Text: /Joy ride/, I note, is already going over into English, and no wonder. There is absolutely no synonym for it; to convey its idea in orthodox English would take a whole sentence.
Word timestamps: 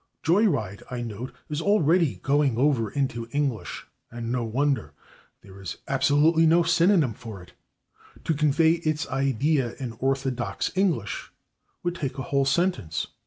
/Joy 0.23 0.45
ride/, 0.51 0.81
I 0.89 1.01
note, 1.01 1.31
is 1.47 1.61
already 1.61 2.15
going 2.23 2.57
over 2.57 2.89
into 2.89 3.29
English, 3.31 3.85
and 4.09 4.31
no 4.31 4.43
wonder. 4.43 4.93
There 5.43 5.61
is 5.61 5.77
absolutely 5.87 6.47
no 6.47 6.63
synonym 6.63 7.13
for 7.13 7.39
it; 7.43 7.53
to 8.23 8.33
convey 8.33 8.71
its 8.83 9.07
idea 9.09 9.75
in 9.75 9.91
orthodox 9.99 10.71
English 10.75 11.31
would 11.83 11.93
take 11.93 12.17
a 12.17 12.23
whole 12.23 12.45
sentence. 12.45 13.09